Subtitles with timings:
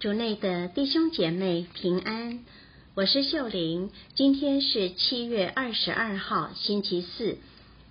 [0.00, 2.42] 主内的弟兄姐妹平安，
[2.94, 3.90] 我是秀玲。
[4.14, 7.36] 今天是七月二十二号，星期四。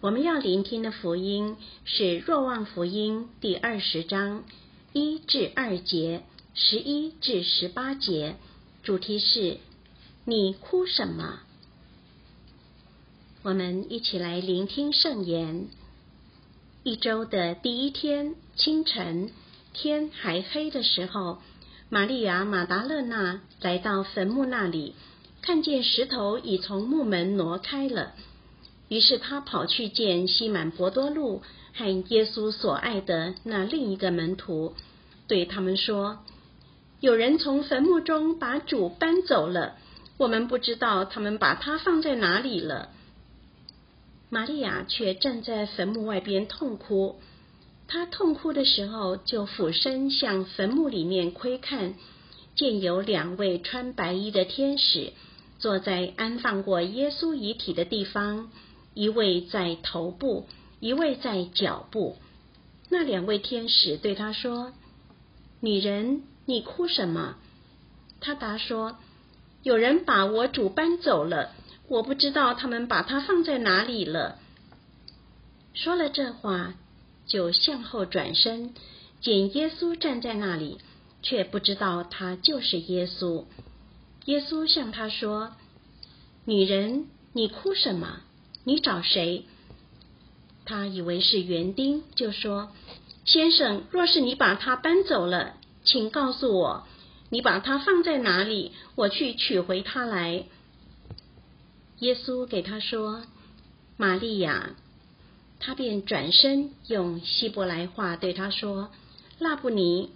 [0.01, 4.43] 我们要聆听的福音是《若望福音》第二十章
[4.91, 6.23] 一至二节，
[6.55, 8.37] 十一至十八节。
[8.81, 9.59] 主题是
[10.25, 11.41] “你哭什么？”
[13.43, 15.67] 我们一起来聆听圣言。
[16.81, 19.29] 一周的第一天清晨，
[19.73, 21.37] 天还黑的时候。
[21.91, 24.93] 玛利亚马达勒纳来到坟墓那里，
[25.41, 28.13] 看见石头已从墓门挪开了。
[28.89, 31.41] 于是他跑去见西满伯多禄
[31.73, 34.75] 和耶稣所爱的那另一个门徒，
[35.27, 36.19] 对他们说
[37.01, 39.75] ：“有人从坟墓中把主搬走了，
[40.17, 42.89] 我们不知道他们把他放在哪里了。”
[44.29, 47.19] 玛利亚却站在坟墓外边痛哭。
[47.91, 51.95] 他痛哭的时候，就俯身向坟墓里面窥看，
[52.55, 55.11] 见有两位穿白衣的天使
[55.57, 58.51] 坐在安放过耶稣遗体的地方，
[58.93, 60.45] 一位在头部，
[60.79, 62.17] 一位在脚部。
[62.89, 64.71] 那两位天使对他说
[65.59, 67.37] ：“女人，你哭什么？”
[68.21, 68.97] 他答说
[69.63, 71.53] ：“有人把我主搬走了，
[71.87, 74.37] 我不知道他们把他放在哪里了。”
[75.73, 76.75] 说了这话。
[77.29, 78.73] 就向后转身，
[79.21, 80.79] 见耶稣站在那里，
[81.21, 83.45] 却不知道他就是耶稣。
[84.25, 85.53] 耶稣向他说
[86.43, 88.21] ：“女人，你哭什么？
[88.65, 89.45] 你找谁？”
[90.65, 92.71] 他以为是园丁，就说
[93.25, 96.87] ：“先生，若是你把他搬走了，请告诉我，
[97.29, 100.45] 你把他放在哪里，我去取回他来。”
[101.99, 103.23] 耶稣给他说
[103.97, 104.75] ：“玛利亚。”
[105.59, 108.91] 他便转身用希伯来话对他说
[109.39, 110.09] ：“拉布尼，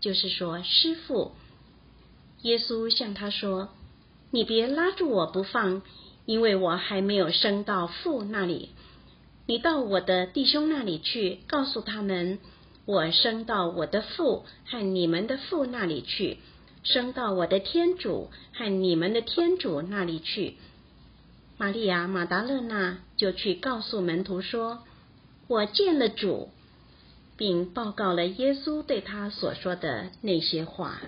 [0.00, 1.32] 就是说师傅。”
[2.42, 3.70] 耶稣向他说
[4.30, 5.82] ：“你别拉住我不放，
[6.26, 8.68] 因为我还没有升到父那里。
[9.46, 12.38] 你到我的弟兄那里去，告诉他们，
[12.84, 16.38] 我升到我的父和你们的父那里去，
[16.84, 20.56] 升到我的天主和你们的天主那里去。”
[21.58, 24.84] 玛利亚马达勒纳就去告诉门徒说
[25.48, 26.50] ：“我见了主，
[27.36, 31.00] 并报告了耶稣对他所说的那些话。”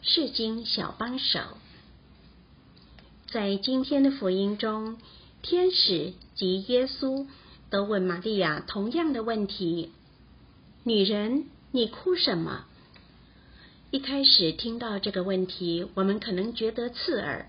[0.00, 1.40] 释经小帮手，
[3.30, 4.96] 在今天的福音中，
[5.42, 7.26] 天使及耶稣
[7.68, 9.92] 都问玛利亚同样的问题
[10.84, 12.64] ：“女人，你哭什么？”
[13.92, 17.48] 一开始听到这个问题，我们可能觉得刺耳，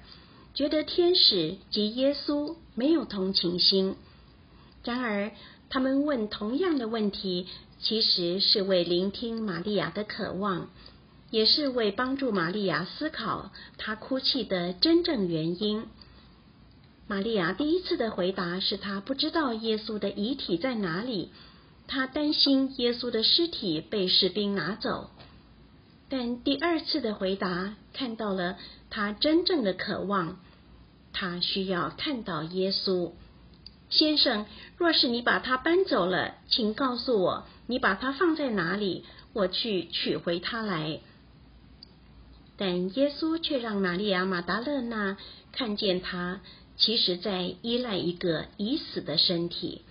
[0.56, 3.96] 觉得天使及耶稣没有同情心。
[4.84, 5.34] 然而，
[5.69, 7.46] 他们问同样的问题，
[7.79, 10.72] 其实是为聆听玛利亚的渴望，
[11.29, 15.85] 也是为帮助玛利亚思考她哭泣的真正原因。
[17.08, 21.29] 玛利亚第一次的回答是她不知道耶稣的遗体在哪里，
[21.85, 25.12] 她担心耶稣的尸体被士兵拿走。
[26.14, 28.58] 但第二次的回答看到了
[28.90, 30.42] 他真正的渴望，
[31.14, 33.14] 他需要看到耶稣。
[33.90, 34.46] 先生，
[34.76, 41.00] 若是你把他搬走了，请告诉我，你把他放在哪里，我去取回他来。
[42.58, 45.16] 但耶稣却让玛利亚马达勒纳
[45.54, 46.42] 看见他
[46.76, 49.84] 其实在依赖一个已死的身体，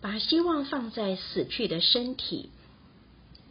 [0.00, 2.50] 把希望放在死去的身体。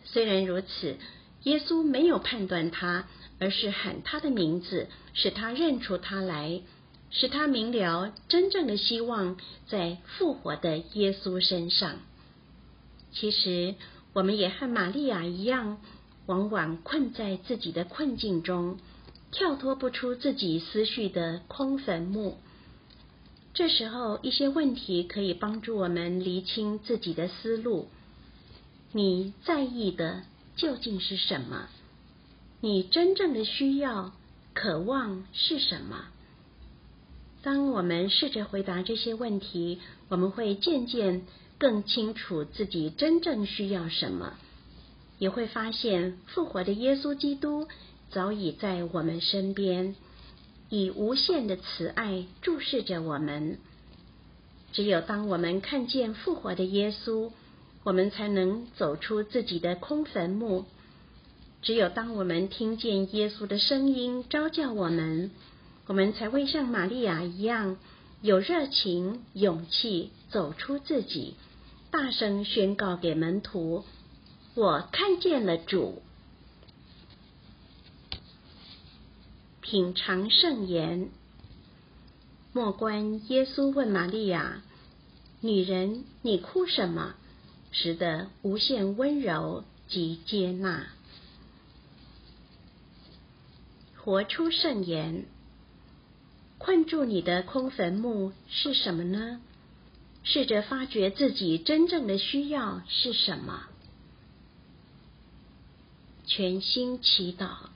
[0.06, 0.96] 虽然如此。
[1.44, 3.08] 耶稣没有判断他，
[3.40, 6.62] 而是喊他的名字，使他认出他来，
[7.10, 9.38] 使他明了真正的希望
[9.68, 12.00] 在复活的耶稣身上。
[13.14, 13.76] 其实，
[14.14, 15.78] 我们也和玛利亚一样，
[16.26, 18.78] 往往困在自己的困境中，
[19.32, 22.38] 跳脱不出自己思绪的空坟墓。
[23.54, 27.88] 这时候，一些问题可以帮助我们厘清自己的思路。
[28.92, 30.24] 你在意的，
[30.58, 31.70] 究竟是什么？
[32.60, 34.12] 你真正的需要、
[34.54, 36.06] 渴望是什么？
[37.44, 41.22] 当我们试着回答这些问题，我们会渐渐
[41.60, 44.34] 更清楚自己真正需要什么，
[45.20, 47.68] 也会发现复活的耶稣基督
[48.10, 49.96] 早已在我们身边，
[50.70, 53.60] 以无限的慈爱注视着我们。
[54.74, 57.32] 只有当我们看见复活的耶稣，
[57.88, 60.66] 我们才能走出自己的空坟墓。
[61.62, 65.32] 只有当我们听见耶稣的声音召叫我们，
[65.86, 67.78] 我们才会像玛利亚一样
[68.22, 71.36] 有热情、勇气走出自己，
[71.90, 73.86] 大声宣告给门徒：
[74.54, 76.02] 我看见了主。
[79.62, 81.08] 品尝圣言，
[82.52, 84.62] 默观耶稣问玛利亚
[85.40, 87.16] ：“女人，你哭什么？”
[87.80, 90.88] 时的无限温柔及接纳。
[93.96, 95.26] 活出圣言，
[96.58, 99.40] 困住你的空坟墓是什么呢？
[100.24, 103.68] 试着发掘自己真正的需要是什么？
[106.26, 107.70] 全心祈祷，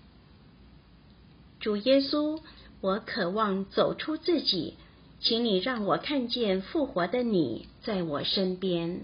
[1.60, 2.42] 主耶稣，
[2.82, 4.74] 我渴望走出自己，
[5.20, 9.04] 请你让我看见复活的你在我身边。